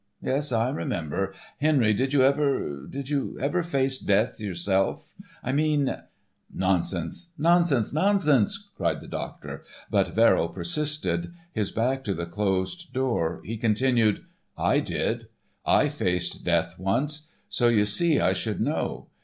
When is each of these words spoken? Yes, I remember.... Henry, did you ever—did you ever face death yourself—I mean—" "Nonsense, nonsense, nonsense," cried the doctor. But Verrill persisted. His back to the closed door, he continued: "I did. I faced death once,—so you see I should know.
Yes, 0.23 0.51
I 0.51 0.71
remember.... 0.71 1.31
Henry, 1.59 1.93
did 1.93 2.11
you 2.11 2.23
ever—did 2.23 3.09
you 3.09 3.37
ever 3.39 3.61
face 3.61 3.99
death 3.99 4.39
yourself—I 4.39 5.51
mean—" 5.51 5.95
"Nonsense, 6.51 7.29
nonsense, 7.37 7.93
nonsense," 7.93 8.71
cried 8.75 8.99
the 8.99 9.07
doctor. 9.07 9.61
But 9.91 10.07
Verrill 10.15 10.47
persisted. 10.49 11.31
His 11.53 11.69
back 11.69 12.03
to 12.05 12.15
the 12.15 12.25
closed 12.25 12.91
door, 12.93 13.41
he 13.45 13.57
continued: 13.57 14.23
"I 14.57 14.79
did. 14.79 15.27
I 15.67 15.87
faced 15.87 16.43
death 16.43 16.79
once,—so 16.79 17.67
you 17.67 17.85
see 17.85 18.19
I 18.19 18.33
should 18.33 18.59
know. 18.59 19.05